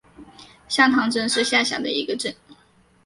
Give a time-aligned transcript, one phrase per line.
[0.67, 2.33] 向塘镇是下辖的一个镇。